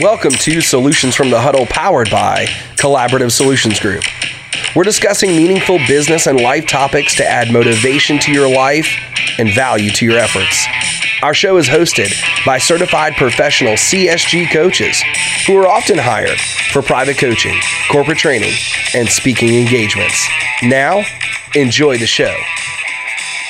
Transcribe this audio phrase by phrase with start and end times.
[0.00, 2.46] Welcome to Solutions from the Huddle, powered by
[2.76, 4.02] Collaborative Solutions Group.
[4.74, 8.88] We're discussing meaningful business and life topics to add motivation to your life
[9.36, 10.66] and value to your efforts.
[11.22, 12.14] Our show is hosted
[12.46, 15.02] by certified professional CSG coaches
[15.46, 16.40] who are often hired
[16.72, 17.60] for private coaching,
[17.92, 18.54] corporate training,
[18.94, 20.26] and speaking engagements.
[20.62, 21.02] Now,
[21.54, 22.34] enjoy the show.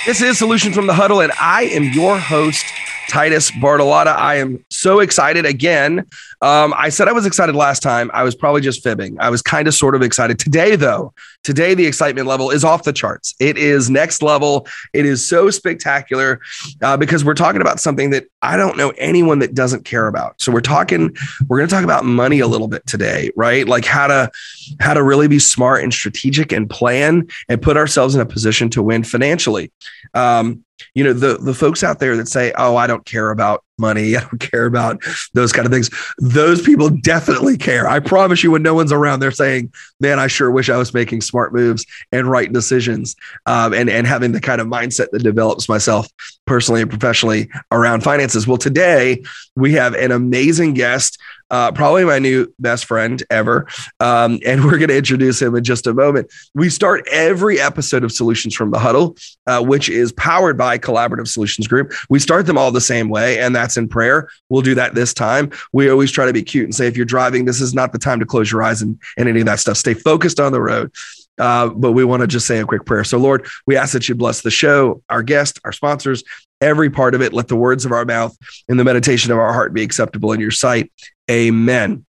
[0.04, 2.64] This is Solutions from the Huddle, and I am your host,
[3.10, 4.14] Titus Bartolotta.
[4.14, 6.06] I am so excited again.
[6.42, 8.08] Um, I said I was excited last time.
[8.14, 9.18] I was probably just fibbing.
[9.18, 10.38] I was kind of sort of excited.
[10.38, 13.34] Today, though, today the excitement level is off the charts.
[13.40, 14.64] It is next level.
[14.92, 16.40] It is so spectacular
[16.82, 20.40] uh, because we're talking about something that I don't know anyone that doesn't care about.
[20.40, 21.14] So we're talking,
[21.48, 23.66] we're going to talk about money a little bit today, right?
[23.66, 24.30] Like how to
[24.78, 28.70] how to really be smart and strategic and plan and put ourselves in a position
[28.70, 29.72] to win financially.
[30.14, 33.62] Um, you know the the folks out there that say oh i don't care about
[33.80, 34.14] money.
[34.16, 35.90] I don't care about those kind of things.
[36.18, 37.88] Those people definitely care.
[37.88, 40.92] I promise you when no one's around they're saying man i sure wish i was
[40.92, 45.22] making smart moves and right decisions um, and and having the kind of mindset that
[45.22, 46.06] develops myself
[46.46, 48.46] personally and professionally around finances.
[48.46, 49.22] Well today
[49.56, 51.18] we have an amazing guest
[51.50, 53.66] uh, probably my new best friend ever.
[53.98, 56.30] Um, and we're going to introduce him in just a moment.
[56.54, 61.28] We start every episode of Solutions from the Huddle, uh, which is powered by Collaborative
[61.28, 61.92] Solutions Group.
[62.08, 64.28] We start them all the same way, and that's in prayer.
[64.48, 65.50] We'll do that this time.
[65.72, 67.98] We always try to be cute and say, if you're driving, this is not the
[67.98, 69.76] time to close your eyes and, and any of that stuff.
[69.76, 70.92] Stay focused on the road.
[71.38, 73.02] Uh, but we want to just say a quick prayer.
[73.02, 76.22] So, Lord, we ask that you bless the show, our guest, our sponsors,
[76.60, 77.32] every part of it.
[77.32, 78.36] Let the words of our mouth
[78.68, 80.92] and the meditation of our heart be acceptable in your sight.
[81.30, 82.04] Amen.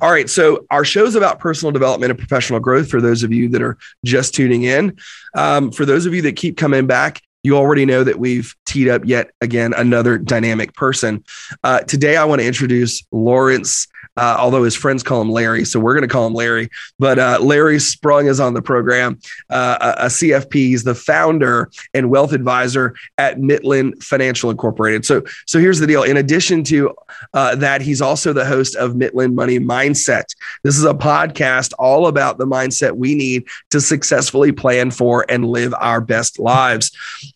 [0.00, 0.28] All right.
[0.28, 3.62] So, our show is about personal development and professional growth for those of you that
[3.62, 4.96] are just tuning in.
[5.36, 8.88] Um, for those of you that keep coming back, you already know that we've teed
[8.88, 11.24] up yet again another dynamic person.
[11.62, 15.64] Uh, today, I want to introduce Lawrence uh, although his friends call him Larry.
[15.64, 16.70] So we're going to call him Larry.
[16.98, 19.18] But uh, Larry Sprung is on the program,
[19.50, 20.54] uh, a, CFP.
[20.54, 25.04] He's the founder and wealth advisor at Mitlin Financial Incorporated.
[25.04, 26.02] So, so here's the deal.
[26.02, 26.94] In addition to
[27.34, 30.24] uh, that, he's also the host of Mitlin Money Mindset.
[30.62, 35.46] This is a podcast all about the mindset we need to successfully plan for and
[35.46, 36.90] live our best lives.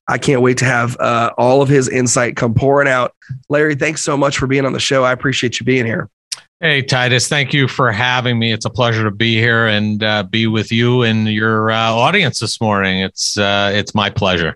[0.08, 3.14] I can't wait to have uh, all of his insight come pouring out.
[3.48, 5.04] Larry, thanks so much for being on the show.
[5.04, 6.08] I appreciate you being here.
[6.62, 8.53] Hey, Titus, thank you for having me.
[8.53, 12.38] It's a pleasure to be here and uh, be with you and your uh, audience
[12.38, 13.00] this morning.
[13.00, 14.54] It's uh, it's my pleasure.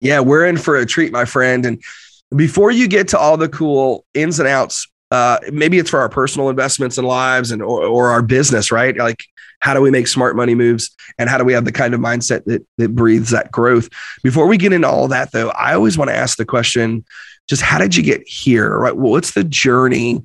[0.00, 1.66] Yeah, we're in for a treat, my friend.
[1.66, 1.82] And
[2.34, 6.08] before you get to all the cool ins and outs, uh, maybe it's for our
[6.08, 8.96] personal investments and lives and or, or our business, right?
[8.96, 9.22] Like,
[9.60, 12.00] how do we make smart money moves, and how do we have the kind of
[12.00, 13.90] mindset that that breathes that growth?
[14.22, 17.04] Before we get into all that, though, I always want to ask the question
[17.48, 18.78] just how did you get here?
[18.78, 18.96] Right.
[18.96, 20.22] Well, what's the journey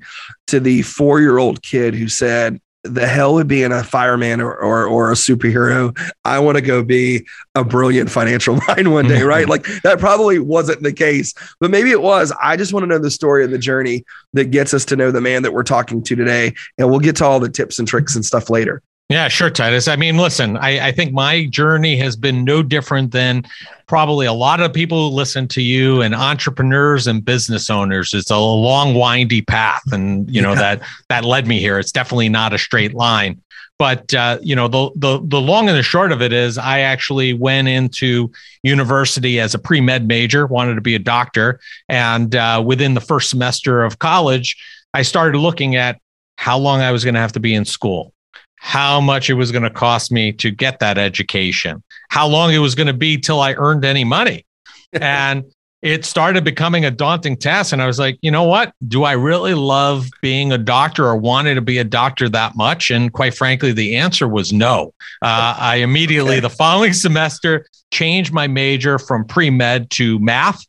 [0.48, 4.54] to the four year old kid who said, the hell with being a fireman or,
[4.54, 5.96] or, or a superhero.
[6.24, 9.46] I want to go be a brilliant financial mind one day, right?
[9.46, 9.50] Mm-hmm.
[9.50, 12.32] like that probably wasn't the case, but maybe it was.
[12.40, 15.10] I just want to know the story of the journey that gets us to know
[15.10, 16.54] the man that we're talking to today.
[16.78, 18.82] And we'll get to all the tips and tricks and stuff later.
[19.10, 19.88] Yeah, sure, Titus.
[19.88, 23.42] I mean, listen, I, I, think my journey has been no different than
[23.88, 28.14] probably a lot of people who listen to you and entrepreneurs and business owners.
[28.14, 30.76] It's a long, windy path, and you know yeah.
[30.76, 31.80] that that led me here.
[31.80, 33.42] It's definitely not a straight line.
[33.80, 36.78] But uh, you know, the the the long and the short of it is, I
[36.78, 38.30] actually went into
[38.62, 43.00] university as a pre med major, wanted to be a doctor, and uh, within the
[43.00, 44.56] first semester of college,
[44.94, 46.00] I started looking at
[46.36, 48.14] how long I was going to have to be in school
[48.62, 52.58] how much it was going to cost me to get that education, how long it
[52.58, 54.44] was going to be till I earned any money.
[54.92, 55.44] and
[55.80, 57.72] it started becoming a daunting task.
[57.72, 58.74] And I was like, you know what?
[58.86, 62.90] Do I really love being a doctor or wanted to be a doctor that much?
[62.90, 64.92] And quite frankly, the answer was no.
[65.22, 66.40] Uh, I immediately, okay.
[66.40, 70.64] the following semester, changed my major from pre med to math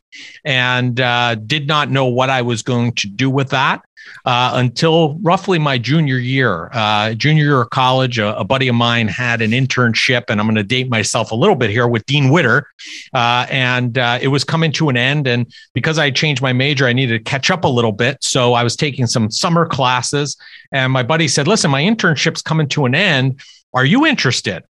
[0.46, 3.82] and uh, did not know what I was going to do with that
[4.24, 6.70] uh, until roughly my junior year.
[6.72, 10.46] Uh, junior year of college, a, a, buddy of mine had an internship, and I'm
[10.46, 12.66] going to date myself a little bit here with Dean Witter.
[13.12, 15.26] Uh, and uh, it was coming to an end.
[15.26, 18.18] And because I changed my major, I needed to catch up a little bit.
[18.20, 20.36] So I was taking some summer classes.
[20.72, 23.40] And my buddy said, Listen, my internship's coming to an end.
[23.74, 24.62] Are you interested?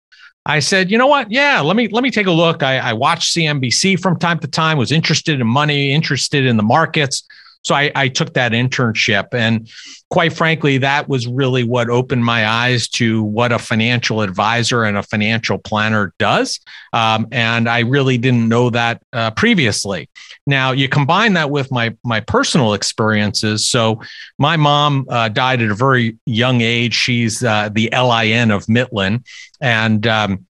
[0.45, 1.31] I said, you know what?
[1.31, 2.63] Yeah, let me let me take a look.
[2.63, 6.63] I, I watched CNBC from time to time, was interested in money, interested in the
[6.63, 7.23] markets.
[7.63, 9.33] So I, I took that internship.
[9.33, 9.69] And
[10.09, 14.97] quite frankly, that was really what opened my eyes to what a financial advisor and
[14.97, 16.59] a financial planner does.
[16.93, 20.09] Um, and I really didn't know that uh, previously.
[20.47, 23.67] Now you combine that with my my personal experiences.
[23.67, 24.01] So
[24.37, 26.93] my mom uh, died at a very young age.
[26.93, 29.23] She's uh, the LIN of Mitlin,
[29.61, 30.47] and um,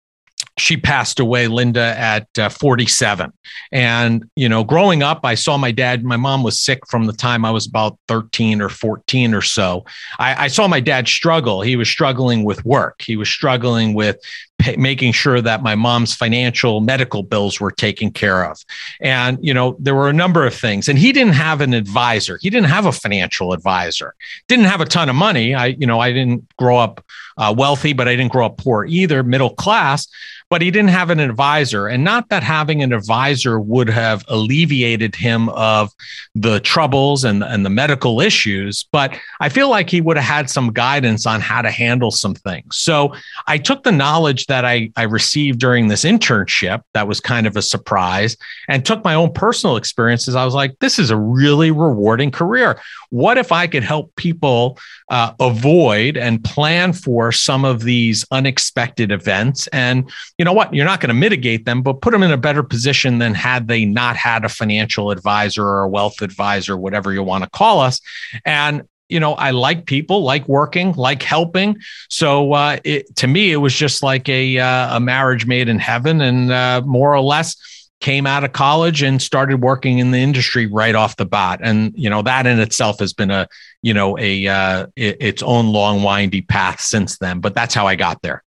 [0.58, 3.32] she passed away, Linda, at uh, 47.
[3.72, 7.12] And, you know, growing up, I saw my dad, my mom was sick from the
[7.12, 9.84] time I was about 13 or 14 or so.
[10.18, 11.60] I, I saw my dad struggle.
[11.60, 14.16] He was struggling with work, he was struggling with
[14.58, 18.64] pay, making sure that my mom's financial medical bills were taken care of.
[19.00, 20.88] And, you know, there were a number of things.
[20.88, 24.14] And he didn't have an advisor, he didn't have a financial advisor,
[24.48, 25.54] didn't have a ton of money.
[25.54, 27.04] I, you know, I didn't grow up
[27.36, 30.08] uh, wealthy, but I didn't grow up poor either, middle class
[30.48, 31.88] but he didn't have an advisor.
[31.88, 35.92] And not that having an advisor would have alleviated him of
[36.34, 40.50] the troubles and, and the medical issues, but I feel like he would have had
[40.50, 42.76] some guidance on how to handle some things.
[42.76, 43.14] So
[43.46, 47.56] I took the knowledge that I, I received during this internship, that was kind of
[47.56, 48.36] a surprise,
[48.68, 50.34] and took my own personal experiences.
[50.34, 52.80] I was like, this is a really rewarding career.
[53.10, 54.78] What if I could help people
[55.10, 59.66] uh, avoid and plan for some of these unexpected events?
[59.68, 60.74] And you know what?
[60.74, 63.68] You're not going to mitigate them, but put them in a better position than had
[63.68, 67.80] they not had a financial advisor or a wealth advisor, whatever you want to call
[67.80, 68.00] us.
[68.44, 71.78] And you know, I like people, like working, like helping.
[72.08, 75.78] So uh, it, to me, it was just like a uh, a marriage made in
[75.78, 77.56] heaven, and uh, more or less
[78.00, 81.60] came out of college and started working in the industry right off the bat.
[81.62, 83.48] And you know that in itself has been a
[83.82, 87.94] you know a uh, its own long windy path since then but that's how i
[87.94, 88.42] got there.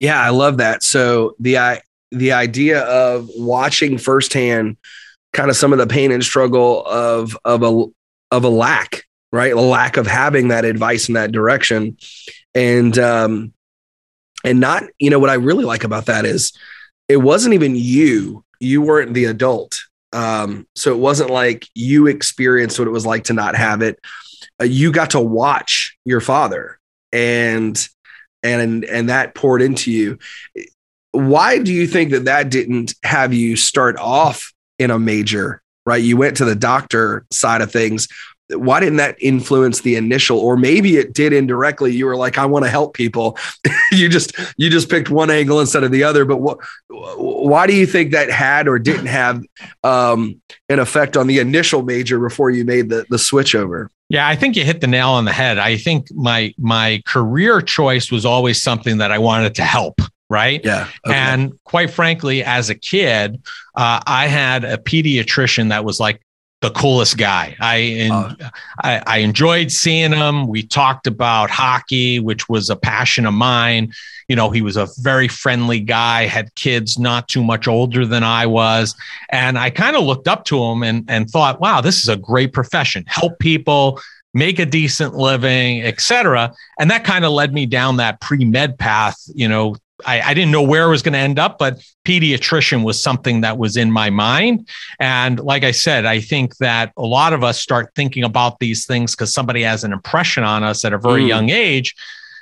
[0.00, 0.82] Yeah i love that.
[0.82, 4.76] So the the idea of watching firsthand
[5.32, 7.86] kind of some of the pain and struggle of of a
[8.30, 11.96] of a lack right lack of having that advice in that direction
[12.54, 13.52] and um
[14.44, 16.52] and not you know what i really like about that is
[17.08, 19.78] it wasn't even you you weren't the adult.
[20.12, 23.98] Um, so it wasn't like you experienced what it was like to not have it.
[24.60, 26.78] Uh, you got to watch your father
[27.12, 27.88] and
[28.42, 30.18] and and that poured into you.
[31.12, 36.02] Why do you think that that didn't have you start off in a major, right?
[36.02, 38.08] You went to the doctor side of things
[38.50, 42.44] why didn't that influence the initial or maybe it did indirectly you were like i
[42.44, 43.38] want to help people
[43.92, 46.58] you just you just picked one angle instead of the other but what
[46.88, 49.42] why do you think that had or didn't have
[49.82, 54.28] um, an effect on the initial major before you made the the switch over yeah,
[54.28, 55.56] I think you hit the nail on the head.
[55.56, 59.98] I think my my career choice was always something that I wanted to help
[60.30, 60.62] right?
[60.64, 60.88] Yeah.
[61.06, 61.14] Okay.
[61.14, 63.42] And quite frankly, as a kid,
[63.74, 66.23] uh, I had a pediatrician that was like
[66.64, 67.54] the coolest guy.
[67.60, 68.48] I, uh,
[68.82, 70.46] I, I enjoyed seeing him.
[70.46, 73.92] We talked about hockey, which was a passion of mine.
[74.28, 78.22] You know, he was a very friendly guy, had kids not too much older than
[78.22, 78.94] I was.
[79.28, 82.16] And I kind of looked up to him and, and thought, wow, this is a
[82.16, 83.04] great profession.
[83.06, 84.00] Help people,
[84.34, 86.52] make a decent living, etc.
[86.78, 90.50] And that kind of led me down that pre-med path, you know, I, I, didn't
[90.50, 93.92] know where it was going to end up, but pediatrician was something that was in
[93.92, 94.68] my mind.
[94.98, 98.86] And like I said, I think that a lot of us start thinking about these
[98.86, 101.28] things because somebody has an impression on us at a very mm.
[101.28, 101.94] young age.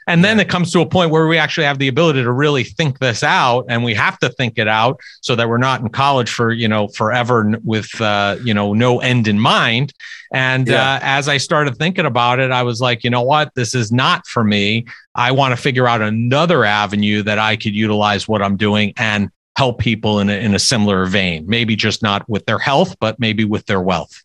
[0.07, 2.65] And then it comes to a point where we actually have the ability to really
[2.65, 5.89] think this out and we have to think it out so that we're not in
[5.91, 9.93] college for, you know, forever with, uh, you know, no end in mind.
[10.33, 10.95] And yeah.
[10.95, 13.55] uh, as I started thinking about it, I was like, you know what?
[13.55, 14.87] This is not for me.
[15.15, 19.31] I want to figure out another avenue that I could utilize what I'm doing and
[19.57, 23.21] help people in a, in a similar vein, maybe just not with their health, but
[23.21, 24.25] maybe with their wealth.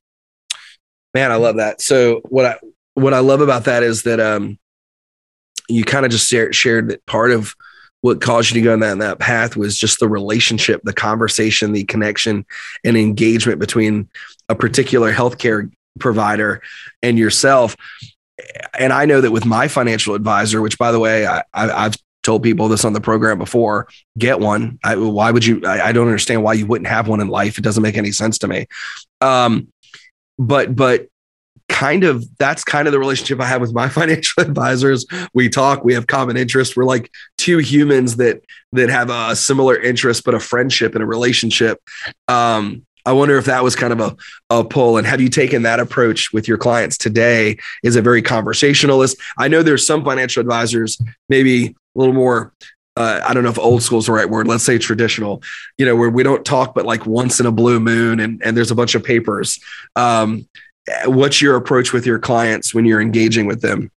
[1.14, 1.82] Man, I love that.
[1.82, 2.58] So what I,
[2.94, 4.58] what I love about that is that, um,
[5.68, 7.56] you kind of just shared, that part of
[8.02, 11.74] what caused you to go in that, that path was just the relationship, the conversation,
[11.74, 12.46] the connection
[12.84, 14.08] and engagement between
[14.50, 16.62] a particular healthcare provider
[17.02, 17.76] and yourself.
[18.78, 22.44] And I know that with my financial advisor, which by the way, I, have told
[22.44, 24.78] people this on the program before, get one.
[24.84, 25.62] I, why would you?
[25.66, 27.58] I, I, don't understand why you wouldn't have one in life.
[27.58, 28.68] It doesn't make any sense to me.
[29.22, 29.72] Um,
[30.38, 31.08] but, but
[31.70, 35.06] kind of that's kind of the relationship I have with my financial advisors.
[35.34, 36.76] We talk, we have common interests.
[36.76, 38.42] We're like two humans that
[38.74, 41.82] that have a similar interest, but a friendship and a relationship.
[42.28, 44.18] Um, I wonder if that was kind of a,
[44.50, 44.98] a pull.
[44.98, 47.58] And have you taken that approach with your clients today?
[47.82, 49.16] Is it very conversationalist?
[49.38, 52.52] I know there's some financial advisors, maybe a little more
[52.98, 54.48] uh, I don't know if old school is the right word.
[54.48, 55.44] Let's say traditional,
[55.78, 58.58] you know, where we don't talk, but like once in a blue moon, and and
[58.58, 59.60] there's a bunch of papers.
[59.96, 60.48] Um,
[61.06, 63.92] what's your approach with your clients when you're engaging with them?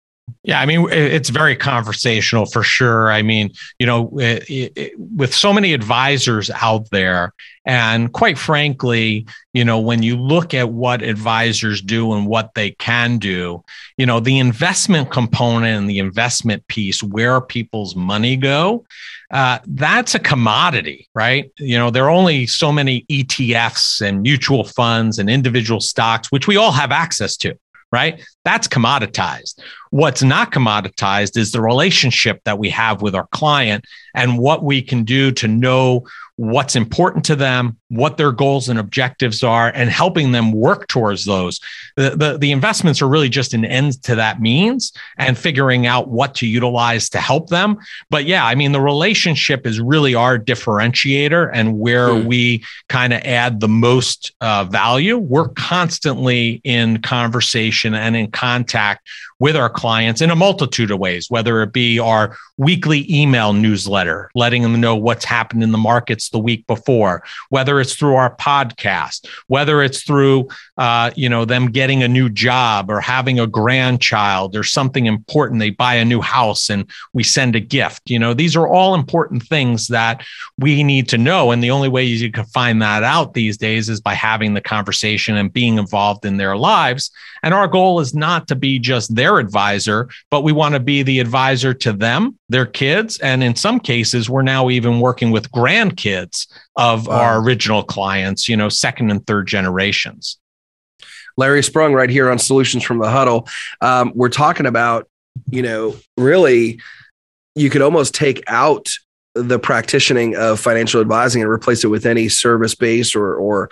[0.43, 3.11] Yeah, I mean, it's very conversational for sure.
[3.11, 7.33] I mean, you know, it, it, with so many advisors out there,
[7.65, 12.71] and quite frankly, you know, when you look at what advisors do and what they
[12.71, 13.63] can do,
[13.97, 18.85] you know, the investment component and the investment piece, where people's money go,
[19.31, 21.51] uh, that's a commodity, right?
[21.57, 26.47] You know, there are only so many ETFs and mutual funds and individual stocks, which
[26.47, 27.57] we all have access to
[27.91, 28.23] right?
[28.45, 29.59] That's commoditized.
[29.89, 34.81] What's not commoditized is the relationship that we have with our client and what we
[34.81, 36.05] can do to know
[36.39, 41.25] what's important to them, what their goals and objectives are, and helping them work towards
[41.25, 41.59] those.
[41.97, 46.07] The, the, the, investments are really just an end to that means and figuring out
[46.07, 47.77] what to utilize to help them.
[48.09, 52.25] But yeah, I mean, the relationship is really our differentiator and where hmm.
[52.25, 55.17] we kind of add the most uh, value.
[55.17, 61.29] We're constantly in conversation and in contact with our clients in a multitude of ways,
[61.29, 66.29] whether it be our weekly email newsletter, letting them know what's happened in the markets
[66.29, 71.71] the week before, whether it's through our podcast, whether it's through, uh, you know, them
[71.71, 75.59] getting a new job or having a grandchild or something important.
[75.59, 78.09] They buy a new house and we send a gift.
[78.09, 80.21] You know, these are all important things that
[80.57, 81.51] we need to know.
[81.51, 84.61] And the only way you can find that out these days is by having the
[84.61, 87.09] conversation and being involved in their lives.
[87.41, 91.03] And our goal is not to be just their advisor, but we want to be
[91.03, 93.19] the advisor to them, their kids.
[93.19, 97.19] And in some cases, we're now even working with grandkids of wow.
[97.19, 100.39] our original clients, you know, second and third generations.
[101.37, 103.47] Larry Sprung, right here on Solutions from the Huddle.
[103.81, 105.07] Um, we're talking about,
[105.49, 106.81] you know, really,
[107.55, 108.89] you could almost take out
[109.35, 113.69] the practicing of financial advising and replace it with any service based or or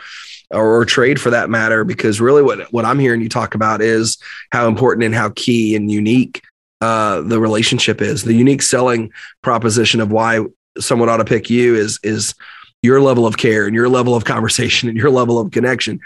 [0.51, 3.81] or, or trade for that matter, because really what, what I'm hearing you talk about
[3.81, 4.17] is
[4.51, 6.43] how important and how key and unique
[6.81, 8.23] uh, the relationship is.
[8.23, 9.11] The unique selling
[9.41, 10.45] proposition of why
[10.79, 12.35] someone ought to pick you is is
[12.83, 15.99] your level of care and your level of conversation and your level of connection.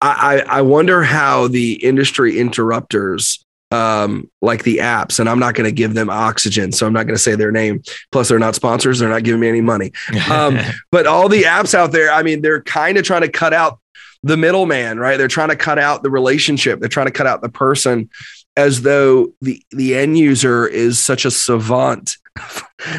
[0.00, 3.39] I, I wonder how the industry interrupters
[3.70, 7.04] um, like the apps, and I'm not going to give them oxygen, so I'm not
[7.04, 7.82] going to say their name.
[8.10, 9.92] Plus, they're not sponsors; they're not giving me any money.
[10.30, 10.58] Um,
[10.92, 13.80] but all the apps out there, I mean, they're kind of trying to cut out
[14.22, 15.16] the middleman, right?
[15.16, 16.78] They're trying to cut out the relationship.
[16.78, 18.10] They're trying to cut out the person,
[18.56, 22.16] as though the the end user is such a savant.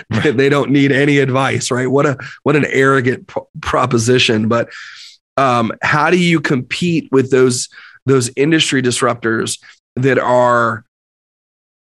[0.10, 1.90] That they don't need any advice, right?
[1.90, 4.48] What a what an arrogant proposition.
[4.48, 4.70] But
[5.38, 7.68] um, how do you compete with those
[8.06, 9.58] those industry disruptors
[9.96, 10.86] that are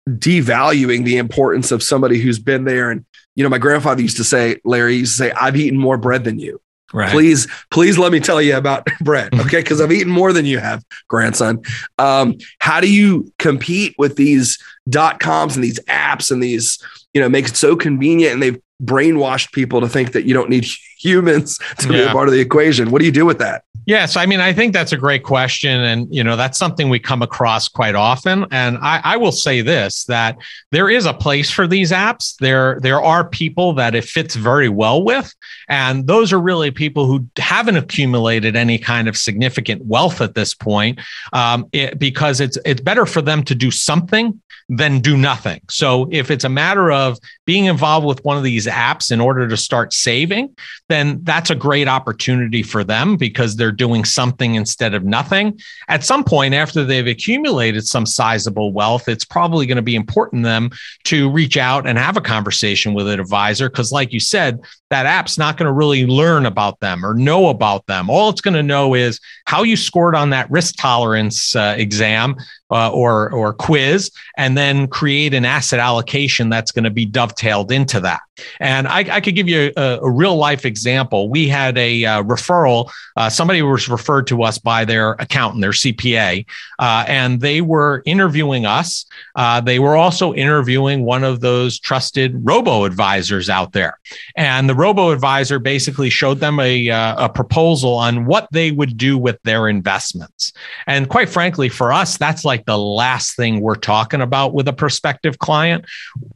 [0.09, 2.91] devaluing the importance of somebody who's been there.
[2.91, 3.05] And,
[3.37, 6.25] you know, my grandfather used to say, Larry used to say, I've eaten more bread
[6.25, 6.61] than you.
[6.93, 7.11] Right.
[7.11, 9.33] Please, please let me tell you about bread.
[9.33, 9.61] Okay.
[9.61, 11.63] Because I've eaten more than you have, grandson.
[11.99, 17.21] Um, how do you compete with these dot coms and these apps and these, you
[17.21, 20.67] know, make it so convenient and they've brainwashed people to think that you don't need
[20.99, 21.93] humans to yeah.
[21.93, 22.91] be a part of the equation.
[22.91, 23.63] What do you do with that?
[23.87, 25.81] Yes, I mean, I think that's a great question.
[25.81, 28.47] And, you know, that's something we come across quite often.
[28.51, 30.37] And I, I, will say this that
[30.71, 32.37] there is a place for these apps.
[32.37, 35.35] There, there are people that it fits very well with.
[35.69, 40.55] And those are really people who haven't accumulated any kind of significant wealth at this
[40.55, 41.01] point
[41.33, 45.61] um, it, because it's, it's better for them to do something than do nothing.
[45.69, 49.49] So if it's a matter of being involved with one of these apps in order
[49.49, 50.57] to start saving,
[50.89, 55.59] then that's a great opportunity for them because they're doing something instead of nothing.
[55.89, 60.45] At some point after they've accumulated some sizable wealth, it's probably going to be important
[60.45, 60.71] to them
[61.05, 64.61] to reach out and have a conversation with an advisor because like you said,
[64.91, 68.11] that app's not going to really learn about them or know about them.
[68.11, 72.37] All it's going to know is how you scored on that risk tolerance uh, exam
[72.71, 77.73] uh, or or quiz, and then create an asset allocation that's going to be dovetailed
[77.73, 78.21] into that.
[78.59, 81.29] And I, I could give you a, a, real life example.
[81.29, 82.91] We had a uh, referral.
[83.17, 86.47] Uh, somebody was referred to us by their accountant, their CPA,
[86.79, 89.05] uh, and they were interviewing us.
[89.37, 93.99] Uh, they were also interviewing one of those trusted robo advisors out there.
[94.37, 98.97] And the robo advisor basically showed them a, uh, a proposal on what they would
[98.97, 100.53] do with their investments.
[100.87, 104.69] And quite frankly, for us, that's like like the last thing we're talking about with
[104.69, 105.85] a prospective client.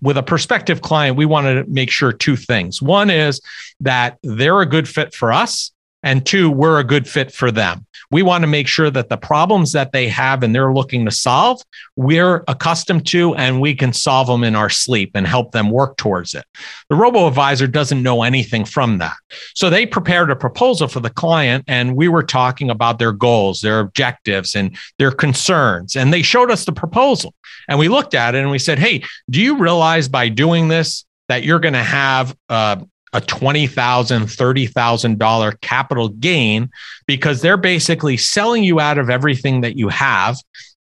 [0.01, 2.81] With a prospective client, we want to make sure two things.
[2.81, 3.41] One is
[3.81, 5.73] that they're a good fit for us
[6.05, 7.87] and two, we're a good fit for them.
[8.11, 11.11] We want to make sure that the problems that they have and they're looking to
[11.11, 11.63] solve,
[11.97, 15.97] we're accustomed to and we can solve them in our sleep and help them work
[15.97, 16.45] towards it.
[16.91, 19.17] The robo advisor doesn't know anything from that.
[19.55, 23.63] So they prepared a proposal for the client and we were talking about their goals,
[23.63, 25.97] their objectives, and their concerns.
[25.97, 27.35] And they showed us the proposal.
[27.67, 31.07] And we looked at it and we said, Hey, do you realize by doing this
[31.29, 32.77] that you're going to have uh,
[33.15, 36.69] a $20,000, $30,000 capital gain
[37.07, 40.37] because they're basically selling you out of everything that you have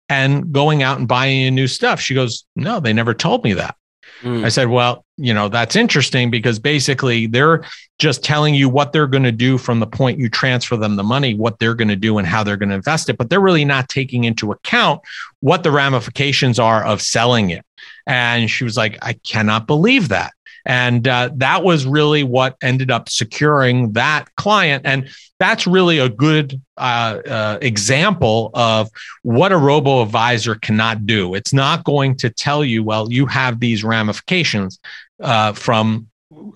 [0.10, 2.02] and going out and buying you new stuff.
[2.02, 3.76] She goes, No, they never told me that.
[4.22, 4.44] Mm.
[4.44, 7.64] I said, Well, you know, that's interesting because basically they're
[8.00, 11.04] just telling you what they're going to do from the point you transfer them the
[11.04, 13.40] money, what they're going to do and how they're going to invest it, but they're
[13.40, 15.02] really not taking into account
[15.42, 17.64] what the ramifications are of selling it.
[18.08, 20.34] And she was like, I cannot believe that.
[20.66, 24.86] And uh, that was really what ended up securing that client.
[24.86, 28.90] And that's really a good uh, uh, example of
[29.24, 31.36] what a robo advisor cannot do.
[31.36, 34.80] It's not going to tell you, well, you have these ramifications
[35.22, 36.08] uh, from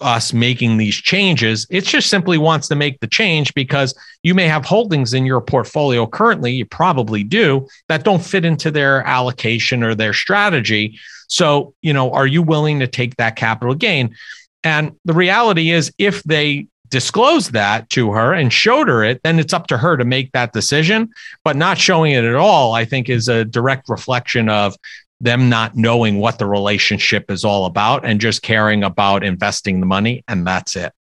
[0.02, 1.68] us making these changes.
[1.70, 5.42] It just simply wants to make the change because you may have holdings in your
[5.42, 10.98] portfolio currently, you probably do, that don't fit into their allocation or their strategy.
[11.28, 14.16] So, you know, are you willing to take that capital gain?
[14.64, 19.40] And the reality is, if they disclosed that to her and showed her it, then
[19.40, 21.10] it's up to her to make that decision.
[21.44, 24.76] But not showing it at all, I think, is a direct reflection of
[25.20, 29.86] them not knowing what the relationship is all about and just caring about investing the
[29.86, 30.24] money.
[30.28, 30.94] And that's it.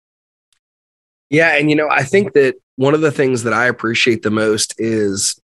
[1.29, 1.55] Yeah.
[1.55, 4.75] And, you know, I think that one of the things that I appreciate the most
[4.77, 5.39] is,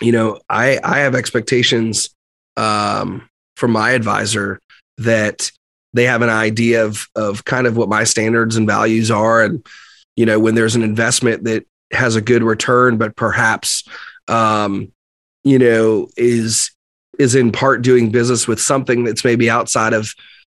[0.00, 2.10] you know, I, I have expectations
[2.56, 3.27] um,
[3.58, 4.58] from my advisor
[4.98, 5.50] that
[5.92, 9.66] they have an idea of of kind of what my standards and values are and
[10.16, 13.84] you know when there's an investment that has a good return but perhaps
[14.28, 14.92] um
[15.44, 16.70] you know is
[17.18, 20.14] is in part doing business with something that's maybe outside of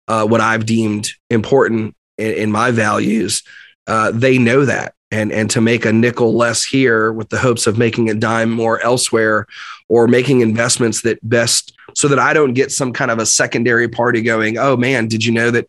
[0.10, 3.44] uh, what I've deemed important in, in my values,
[3.88, 4.94] uh, they know that.
[5.12, 8.52] And, and to make a nickel less here with the hopes of making a dime
[8.52, 9.48] more elsewhere
[9.88, 13.88] or making investments that best so that I don't get some kind of a secondary
[13.88, 15.68] party going, oh man, did you know that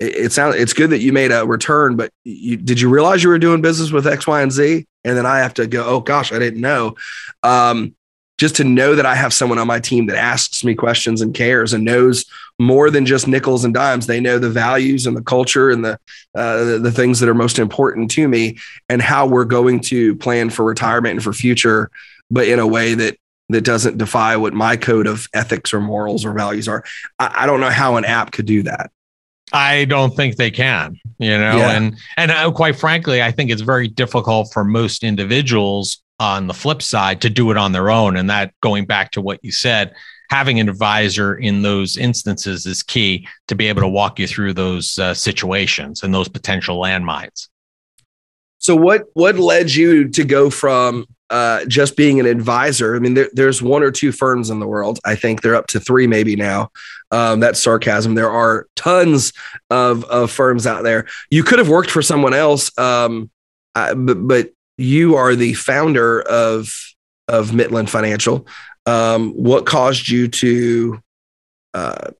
[0.00, 3.28] it, sounds it's good that you made a return, but you, did you realize you
[3.28, 4.86] were doing business with X, Y, and Z?
[5.04, 6.96] And then I have to go, oh gosh, I didn't know.
[7.42, 7.94] Um,
[8.38, 11.34] just to know that I have someone on my team that asks me questions and
[11.34, 12.24] cares and knows
[12.58, 14.06] more than just nickels and dimes.
[14.06, 15.98] They know the values and the culture and the,
[16.34, 18.58] uh, the, the things that are most important to me
[18.88, 21.90] and how we're going to plan for retirement and for future,
[22.30, 23.18] but in a way that
[23.50, 26.84] that doesn't defy what my code of ethics or morals or values are.
[27.18, 28.90] I, I don't know how an app could do that.
[29.52, 31.70] I don't think they can, you know, yeah.
[31.70, 36.54] and and uh, quite frankly, I think it's very difficult for most individuals on the
[36.54, 38.16] flip side to do it on their own.
[38.16, 39.94] And that going back to what you said,
[40.30, 44.54] having an advisor in those instances is key to be able to walk you through
[44.54, 47.48] those uh, situations and those potential landmines.
[48.58, 52.96] So what what led you to go from uh, just being an advisor?
[52.96, 54.98] I mean, there, there's one or two firms in the world.
[55.04, 56.70] I think they're up to three maybe now.
[57.10, 58.14] Um, that's sarcasm.
[58.14, 59.32] There are tons
[59.70, 61.06] of, of firms out there.
[61.30, 63.30] You could have worked for someone else, um,
[63.74, 66.74] uh, but, but you are the founder of
[67.26, 68.46] of Mitlin Financial.
[68.86, 71.02] Um, what caused you to
[71.74, 72.12] uh,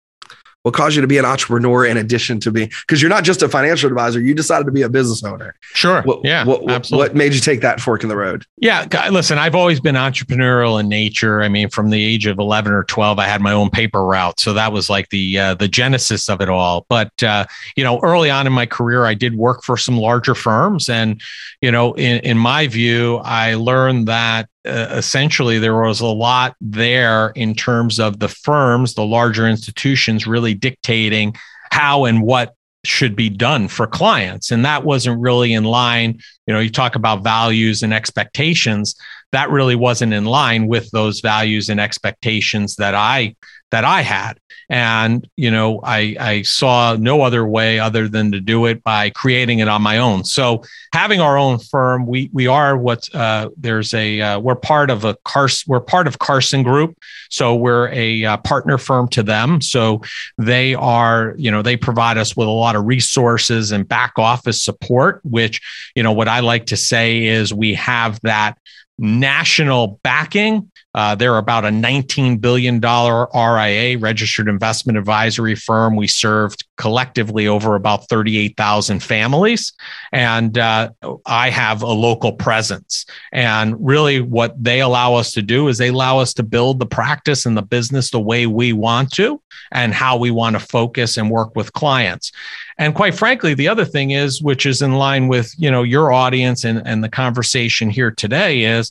[0.68, 3.40] what caused you to be an entrepreneur in addition to being because you're not just
[3.40, 5.54] a financial advisor you decided to be a business owner.
[5.62, 6.02] Sure.
[6.02, 7.08] What, yeah what, absolutely.
[7.08, 8.44] what made you take that fork in the road?
[8.58, 11.40] Yeah listen i've always been entrepreneurial in nature.
[11.42, 14.38] I mean from the age of 11 or 12 i had my own paper route.
[14.38, 16.84] So that was like the uh, the genesis of it all.
[16.90, 20.34] But uh, you know early on in my career i did work for some larger
[20.34, 20.90] firms.
[20.90, 21.18] And
[21.62, 26.56] you know in, in my view i learned that uh, essentially there was a lot
[26.60, 31.34] there in terms of the firms, the larger institutions really dictating
[31.70, 32.54] how and what
[32.84, 34.50] should be done for clients.
[34.50, 36.20] And that wasn't really in line.
[36.46, 38.94] You know, you talk about values and expectations.
[39.32, 43.36] That really wasn't in line with those values and expectations that I
[43.70, 44.38] that I had.
[44.70, 49.08] And, you know, I, I saw no other way other than to do it by
[49.10, 50.24] creating it on my own.
[50.24, 54.90] So having our own firm, we, we are what, uh, there's a, uh, we're part
[54.90, 56.98] of a Carson, we're part of Carson Group.
[57.30, 59.62] So we're a uh, partner firm to them.
[59.62, 60.02] So
[60.36, 64.62] they are, you know, they provide us with a lot of resources and back office
[64.62, 65.62] support, which,
[65.94, 68.58] you know, what I like to say is we have that
[68.98, 75.94] national backing Uh, they're about a $19 billion RIA, registered investment advisory firm.
[75.94, 79.72] We served collectively over about 38,000 families.
[80.10, 80.90] And uh,
[81.24, 83.06] I have a local presence.
[83.30, 86.86] And really, what they allow us to do is they allow us to build the
[86.86, 91.16] practice and the business the way we want to and how we want to focus
[91.16, 92.32] and work with clients.
[92.76, 96.10] And quite frankly, the other thing is, which is in line with you know your
[96.10, 98.90] audience and, and the conversation here today, is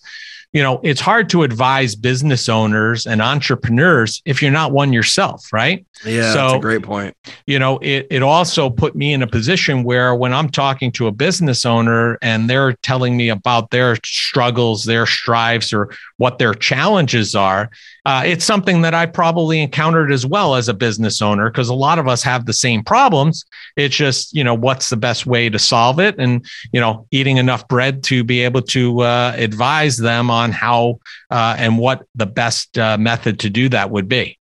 [0.53, 5.51] you know, it's hard to advise business owners and entrepreneurs if you're not one yourself,
[5.51, 5.85] right?
[6.05, 7.15] Yeah, so, that's a great point.
[7.45, 11.07] You know, it it also put me in a position where when I'm talking to
[11.07, 16.53] a business owner and they're telling me about their struggles, their strives, or what their
[16.53, 17.69] challenges are,
[18.07, 21.73] uh, it's something that I probably encountered as well as a business owner because a
[21.73, 23.43] lot of us have the same problems.
[23.75, 27.35] It's just, you know, what's the best way to solve it and, you know, eating
[27.35, 32.25] enough bread to be able to uh, advise them on how uh, and what the
[32.25, 34.39] best uh, method to do that would be.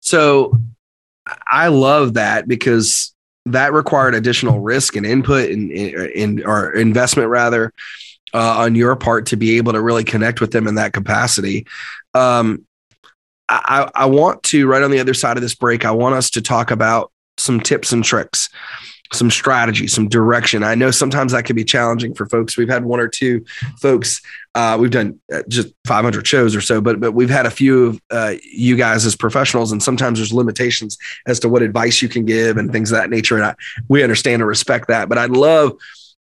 [0.00, 0.58] So
[1.46, 3.14] I love that because
[3.44, 7.74] that required additional risk and input and in, or investment rather
[8.32, 11.66] uh, on your part to be able to really connect with them in that capacity.
[12.16, 12.66] Um,
[13.48, 16.30] I, I want to, right on the other side of this break, I want us
[16.30, 18.48] to talk about some tips and tricks,
[19.12, 20.64] some strategy, some direction.
[20.64, 22.56] I know sometimes that can be challenging for folks.
[22.56, 23.44] We've had one or two
[23.80, 24.20] folks.
[24.54, 27.86] Uh, we've done uh, just 500 shows or so, but but we've had a few
[27.86, 32.08] of uh, you guys as professionals, and sometimes there's limitations as to what advice you
[32.08, 33.36] can give and things of that nature.
[33.36, 33.54] And I,
[33.88, 35.08] we understand and respect that.
[35.08, 35.74] But I'd love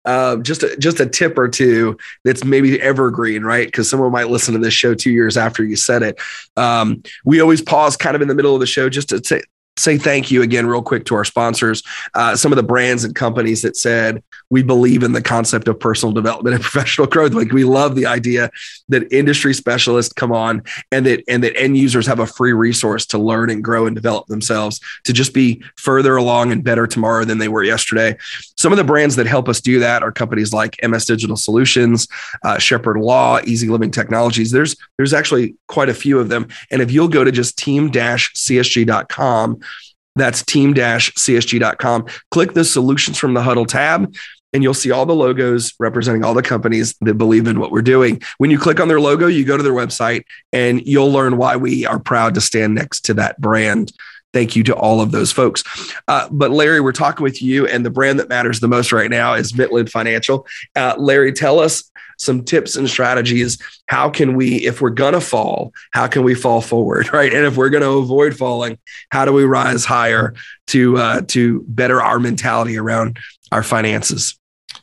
[0.04, 3.66] uh, just a, just a tip or two that's maybe evergreen, right?
[3.66, 6.20] Because someone might listen to this show two years after you said it.
[6.56, 9.42] Um, we always pause kind of in the middle of the show just to say,
[9.78, 11.82] say thank you again, real quick, to our sponsors,
[12.14, 15.80] uh, some of the brands and companies that said we believe in the concept of
[15.80, 17.32] personal development and professional growth.
[17.32, 18.50] Like we love the idea
[18.90, 23.06] that industry specialists come on and that and that end users have a free resource
[23.06, 27.24] to learn and grow and develop themselves to just be further along and better tomorrow
[27.24, 28.16] than they were yesterday.
[28.62, 32.06] Some of the brands that help us do that are companies like MS Digital Solutions,
[32.44, 34.52] uh, Shepherd Law, Easy Living Technologies.
[34.52, 36.46] There's there's actually quite a few of them.
[36.70, 39.60] And if you'll go to just team-csg.com
[40.14, 42.06] that's team-csg.com.
[42.30, 44.14] Click the solutions from the huddle tab
[44.52, 47.82] and you'll see all the logos representing all the companies that believe in what we're
[47.82, 48.20] doing.
[48.38, 51.56] When you click on their logo, you go to their website and you'll learn why
[51.56, 53.92] we are proud to stand next to that brand.
[54.32, 55.62] Thank you to all of those folks.
[56.08, 59.10] Uh, but Larry, we're talking with you, and the brand that matters the most right
[59.10, 60.46] now is Mitlin Financial.
[60.74, 63.58] Uh, Larry, tell us some tips and strategies.
[63.86, 67.32] How can we, if we're to fall, how can we fall forward, right?
[67.32, 68.78] And if we're to avoid falling,
[69.10, 70.34] how do we rise higher
[70.68, 73.18] to uh, to better our mentality around
[73.50, 74.38] our finances?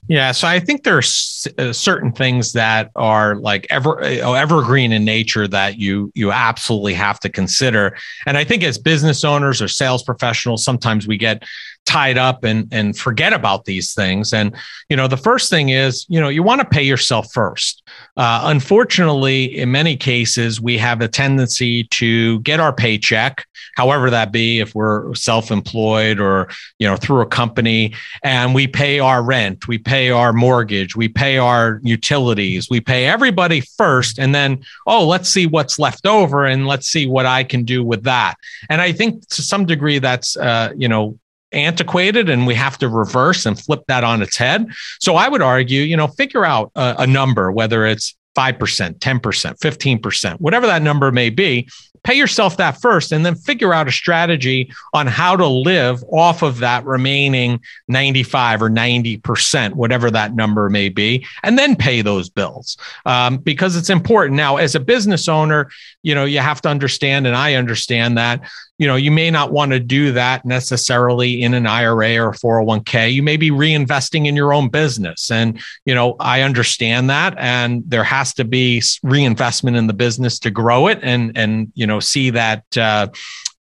[0.09, 5.05] Yeah, so I think there's uh, certain things that are like ever uh, evergreen in
[5.05, 7.95] nature that you you absolutely have to consider.
[8.25, 11.43] And I think as business owners or sales professionals, sometimes we get
[11.89, 14.31] tied up and and forget about these things.
[14.31, 14.55] And
[14.89, 17.81] you know, the first thing is you know you want to pay yourself first.
[18.15, 23.43] Uh, unfortunately, in many cases, we have a tendency to get our paycheck,
[23.75, 26.47] however that be, if we're self-employed or
[26.77, 31.07] you know through a company, and we pay our rent, we pay our mortgage, we
[31.07, 36.45] pay our utilities, we pay everybody first, and then oh, let's see what's left over,
[36.45, 38.35] and let's see what I can do with that.
[38.69, 41.17] And I think to some degree that's uh, you know
[41.51, 44.67] antiquated and we have to reverse and flip that on its head.
[44.99, 49.19] So I would argue, you know, figure out a, a number, whether it's 5%, 10%,
[49.19, 51.67] 15%, whatever that number may be,
[52.03, 56.41] pay yourself that first and then figure out a strategy on how to live off
[56.41, 62.29] of that remaining 95 or 90%, whatever that number may be, and then pay those
[62.29, 64.37] bills um, because it's important.
[64.37, 65.69] Now, as a business owner,
[66.03, 69.51] you know, you have to understand, and I understand that you know, you may not
[69.51, 73.13] want to do that necessarily in an IRA or 401k.
[73.13, 75.29] You may be reinvesting in your own business.
[75.29, 77.35] And, you know, I understand that.
[77.37, 81.85] And there has to be reinvestment in the business to grow it and, and, you
[81.85, 83.09] know, see that, uh,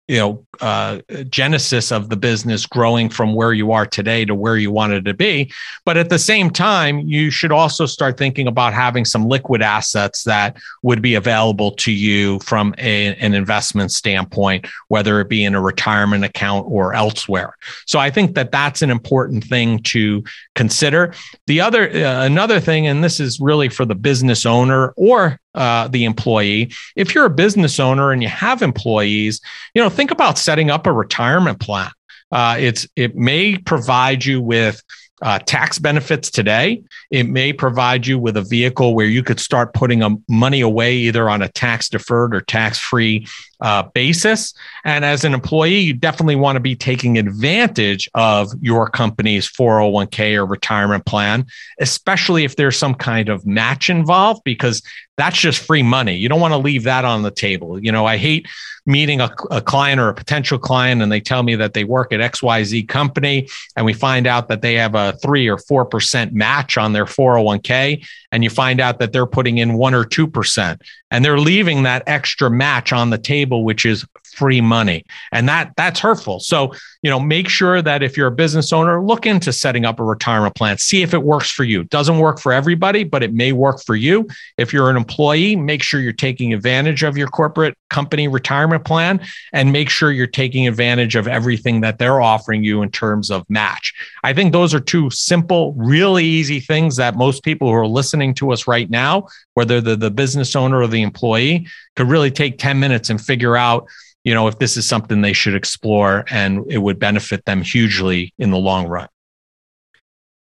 [0.07, 4.57] you know uh, genesis of the business growing from where you are today to where
[4.57, 5.53] you wanted to be
[5.85, 10.25] but at the same time you should also start thinking about having some liquid assets
[10.25, 15.55] that would be available to you from a, an investment standpoint whether it be in
[15.55, 17.55] a retirement account or elsewhere
[17.87, 20.23] so i think that that's an important thing to
[20.55, 21.13] consider
[21.47, 25.89] the other uh, another thing and this is really for the business owner or uh,
[25.89, 26.73] the employee.
[26.95, 29.41] If you're a business owner and you have employees,
[29.75, 31.91] you know, think about setting up a retirement plan.
[32.33, 34.83] Uh, it's it may provide you with
[35.21, 36.83] uh, tax benefits today.
[37.11, 40.95] It may provide you with a vehicle where you could start putting a money away
[40.95, 43.27] either on a tax deferred or tax free
[43.61, 44.55] uh, basis.
[44.85, 50.37] And as an employee, you definitely want to be taking advantage of your company's 401k
[50.37, 51.47] or retirement plan,
[51.81, 54.83] especially if there's some kind of match involved, because
[55.17, 56.17] that's just free money.
[56.17, 57.83] You don't want to leave that on the table.
[57.83, 58.47] You know, I hate
[58.89, 62.11] meeting a, a, client or a potential client and they tell me that they work
[62.11, 66.79] at XYZ company and we find out that they have a three or 4% match
[66.79, 68.07] on their 401k.
[68.33, 72.03] And you find out that they're putting in one or 2% and they're leaving that
[72.07, 74.05] extra match on the table, which is
[74.39, 75.05] free money.
[75.33, 76.41] And that that's hurtful.
[76.41, 76.73] So,
[77.03, 80.05] you know, make sure that if you're a business owner, look into setting up a
[80.05, 80.79] retirement plan.
[80.79, 81.85] See if it works for you.
[81.85, 84.29] Doesn't work for everybody, but it may work for you.
[84.57, 89.21] If you're an employee, make sure you're taking advantage of your corporate company retirement plan
[89.53, 93.49] and make sure you're taking advantage of everything that they're offering you in terms of
[93.49, 93.93] match.
[94.23, 98.35] I think those are two simple, really easy things that most people who are listening
[98.35, 102.59] to us right now, whether they're the business owner or the employee, could really take
[102.59, 103.89] 10 minutes and figure out
[104.29, 108.35] you know, if this is something they should explore and it would benefit them hugely
[108.39, 109.09] in the long run.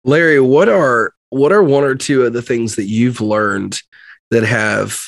[0.04, 3.80] Larry, what are what are one or two of the things that you've learned
[4.30, 5.00] that have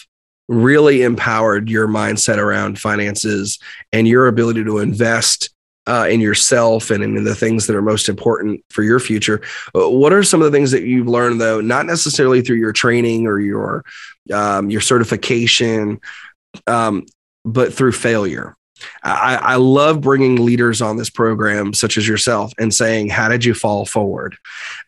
[0.48, 3.58] really empowered your mindset around finances
[3.92, 5.50] and your ability to invest
[5.86, 9.42] uh, in yourself and in the things that are most important for your future.
[9.76, 12.72] Uh, what are some of the things that you've learned, though, not necessarily through your
[12.72, 13.84] training or your
[14.32, 16.00] um, your certification,
[16.66, 17.04] um,
[17.44, 18.56] but through failure?
[19.02, 23.44] I, I, love bringing leaders on this program, such as yourself, and saying, "How did
[23.44, 24.36] you fall forward?"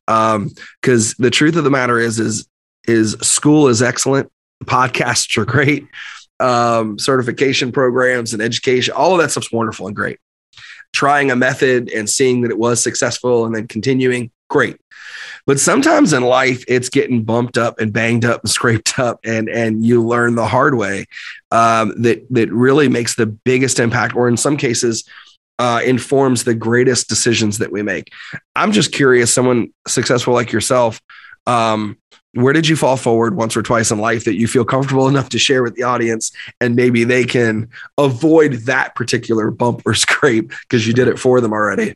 [0.06, 2.46] Because um, the truth of the matter is, is
[2.86, 4.30] is school is excellent,
[4.64, 5.86] podcasts are great,
[6.40, 10.18] um, certification programs and education, all of that stuff's wonderful and great.
[10.92, 14.76] Trying a method and seeing that it was successful, and then continuing, great.
[15.46, 19.48] But sometimes in life, it's getting bumped up and banged up and scraped up, and
[19.48, 21.06] and you learn the hard way
[21.50, 25.04] um, that that really makes the biggest impact, or in some cases,
[25.58, 28.12] uh, informs the greatest decisions that we make.
[28.56, 31.00] I'm just curious, someone successful like yourself,
[31.46, 31.98] um,
[32.34, 35.28] where did you fall forward once or twice in life that you feel comfortable enough
[35.30, 40.52] to share with the audience and maybe they can avoid that particular bump or scrape
[40.62, 41.94] because you did it for them already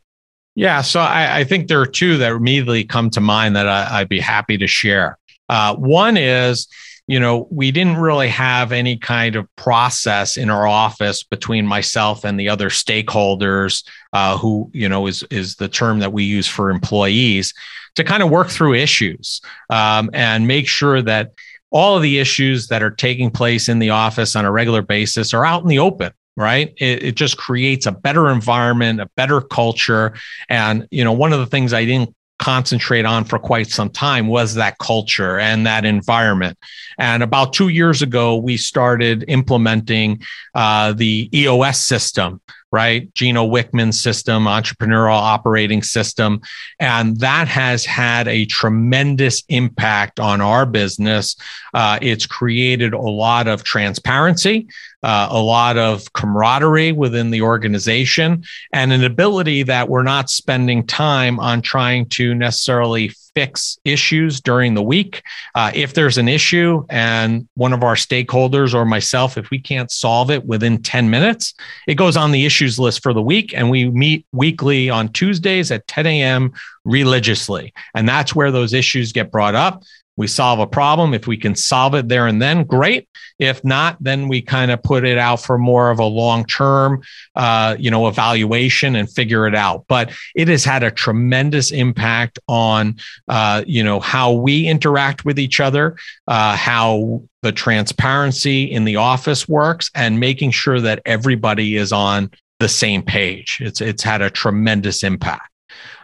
[0.57, 4.01] yeah, so I, I, think there are two that immediately come to mind that I,
[4.01, 5.19] would be happy to share.
[5.51, 6.67] Uh, one is,
[7.07, 12.25] you know, we didn't really have any kind of process in our office between myself
[12.25, 16.49] and the other stakeholders, uh, who you know is is the term that we use
[16.49, 17.55] for employees,
[17.95, 19.41] to kind of work through issues
[19.71, 21.33] um, and make sure that
[21.71, 25.33] all of the issues that are taking place in the office on a regular basis
[25.33, 26.75] are out in the open right?
[26.77, 30.13] It, it just creates a better environment a better culture.
[30.51, 34.27] And you know one of the things i didn't concentrate on for quite some time
[34.29, 36.59] was that culture and that environment.
[36.99, 40.23] And about two years ago, we started implementing
[40.55, 43.13] uh, the EOS system, right?
[43.15, 46.41] Gino Wickman's system, entrepreneurial operating system.
[46.79, 51.37] And that has had a tremendous impact on our business.
[51.73, 54.69] Uh, it's created a lot of transparency
[55.03, 60.87] uh, a lot of camaraderie within the organization, and an ability that we're not spending
[60.87, 65.23] time on trying to necessarily fix issues during the week.
[65.55, 69.91] Uh, if there's an issue and one of our stakeholders or myself, if we can't
[69.91, 71.53] solve it within 10 minutes,
[71.87, 73.53] it goes on the issues list for the week.
[73.53, 76.55] And we meet weekly on Tuesdays at 10 a.m.
[76.87, 77.75] religiously.
[77.95, 79.83] And that's where those issues get brought up
[80.17, 81.15] we solve a problem.
[81.15, 83.09] If we can solve it there and then, great.
[83.39, 87.03] If not, then we kind of put it out for more of a long term,
[87.35, 89.85] uh, you know, evaluation and figure it out.
[89.89, 92.97] But it has had a tremendous impact on,
[93.29, 98.97] uh, you know, how we interact with each other, uh, how the transparency in the
[98.97, 103.59] office works, and making sure that everybody is on the same page.
[103.61, 105.51] It's it's had a tremendous impact.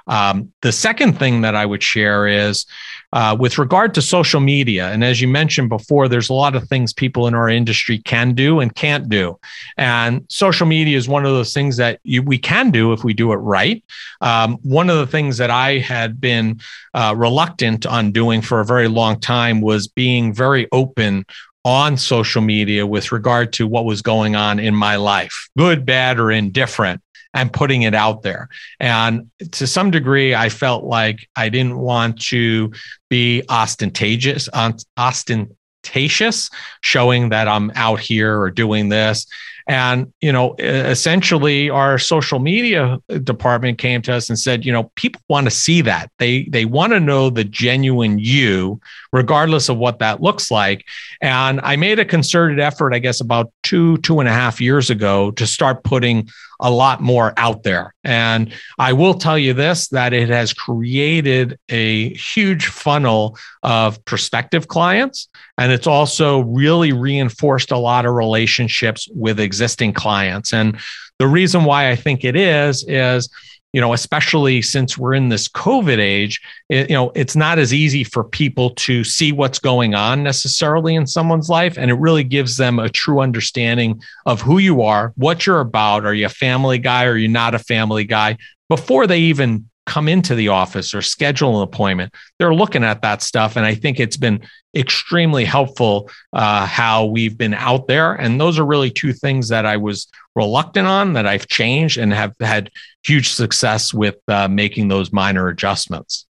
[0.07, 2.67] Um, the second thing that I would share is
[3.13, 6.67] uh, with regard to social media, and as you mentioned before, there's a lot of
[6.69, 9.39] things people in our industry can do and can't do.
[9.77, 13.13] And social media is one of those things that you, we can do if we
[13.13, 13.85] do it right.
[14.21, 16.61] Um, one of the things that I had been
[16.95, 21.27] uh, reluctant on doing for a very long time was being very open
[21.65, 26.19] on social media with regard to what was going on in my life, good, bad,
[26.19, 27.01] or indifferent
[27.35, 28.49] and putting it out there.
[28.81, 32.73] And to some degree, I felt like I didn't want to
[33.09, 34.49] be ostentatious,
[34.97, 36.51] ostentatious,
[36.83, 39.27] showing that I'm out here or doing this.
[39.69, 44.91] And, you know, essentially our social media department came to us and said, you know,
[44.97, 46.11] people want to see that.
[46.19, 48.81] They they want to know the genuine you,
[49.13, 50.85] regardless of what that looks like.
[51.21, 54.91] And I made a concerted effort, I guess, about two, two and a half years
[54.91, 56.29] ago to start putting
[56.63, 57.93] a lot more out there.
[58.05, 64.69] And I will tell you this that it has created a huge funnel of prospective
[64.69, 65.29] clients.
[65.59, 70.55] And it's also really reinforced a lot of relationships with existing clients.
[70.55, 70.79] And
[71.19, 73.29] the reason why I think it is, is
[73.73, 77.73] you know, especially since we're in this COVID age, it, you know, it's not as
[77.73, 81.79] easy for people to see what's going on necessarily in someone's life.
[81.79, 86.05] And it really gives them a true understanding of who you are, what you're about.
[86.05, 87.05] Are you a family guy?
[87.05, 88.37] Are you not a family guy?
[88.69, 92.13] Before they even come into the office or schedule an appointment.
[92.39, 93.57] They're looking at that stuff.
[93.57, 94.43] And I think it's been
[94.75, 98.15] extremely helpful uh, how we've been out there.
[98.15, 102.13] And those are really two things that I was reluctant on that I've changed and
[102.13, 102.71] have had
[103.05, 106.27] huge success with uh, making those minor adjustments.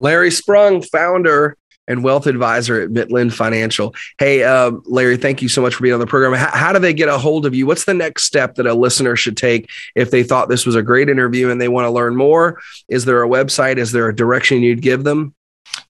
[0.00, 1.56] Larry Sprung, founder
[1.88, 3.94] and wealth advisor at Mitlin Financial.
[4.18, 6.34] Hey, uh, Larry, thank you so much for being on the program.
[6.34, 7.66] How, how, do they get a hold of you?
[7.66, 10.82] What's the next step that a listener should take if they thought this was a
[10.82, 12.60] great interview and they want to learn more?
[12.88, 13.78] Is there a website?
[13.78, 15.34] Is there a direction you'd give them?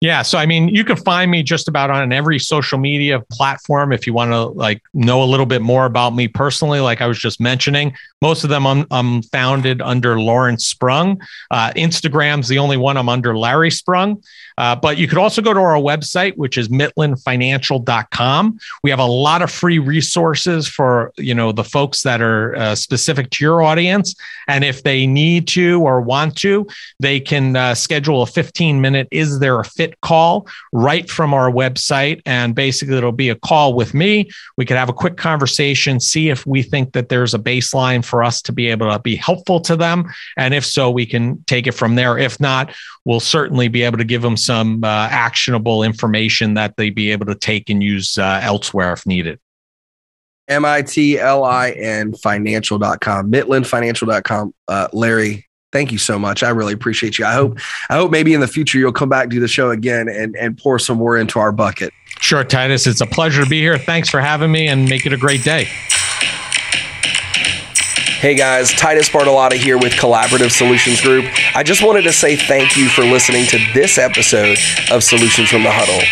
[0.00, 0.22] Yeah.
[0.22, 4.06] So, I mean, you can find me just about on every social media platform if
[4.06, 7.18] you want to like know a little bit more about me personally, like I was
[7.18, 7.94] just mentioning.
[8.20, 11.20] Most of them I'm, I'm founded under Lawrence Sprung.
[11.50, 14.22] Uh, Instagram's the only one I'm under Larry Sprung.
[14.58, 18.58] Uh, but you could also go to our website, which is mitlinfinancial.com.
[18.82, 22.74] We have a lot of free resources for you know the folks that are uh,
[22.74, 24.16] specific to your audience,
[24.48, 26.66] and if they need to or want to,
[26.98, 31.50] they can uh, schedule a 15 minute "Is there a fit?" call right from our
[31.50, 34.28] website, and basically it'll be a call with me.
[34.56, 38.24] We could have a quick conversation, see if we think that there's a baseline for
[38.24, 41.66] us to be able to be helpful to them, and if so, we can take
[41.66, 42.18] it from there.
[42.18, 46.90] If not, we'll certainly be able to give them some uh, actionable information that they
[46.90, 49.38] be able to take and use uh, elsewhere if needed.
[50.48, 54.54] M-I-T-L-I-N financial.com, mitlinfinancial.com.
[54.66, 56.42] Uh, Larry, thank you so much.
[56.42, 57.26] I really appreciate you.
[57.26, 57.58] I hope,
[57.90, 60.56] I hope maybe in the future you'll come back, do the show again and, and
[60.56, 61.92] pour some more into our bucket.
[62.20, 62.86] Sure, Titus.
[62.86, 63.78] It's a pleasure to be here.
[63.78, 65.68] Thanks for having me and make it a great day.
[68.18, 71.26] Hey guys, Titus Bartolotta here with Collaborative Solutions Group.
[71.54, 74.58] I just wanted to say thank you for listening to this episode
[74.90, 76.02] of Solutions from the Huddle.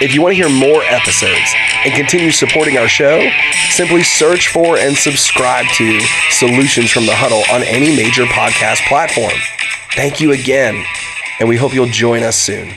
[0.00, 1.50] If you want to hear more episodes
[1.84, 3.28] and continue supporting our show,
[3.70, 9.34] simply search for and subscribe to Solutions from the Huddle on any major podcast platform.
[9.96, 10.84] Thank you again,
[11.40, 12.72] and we hope you'll join us soon.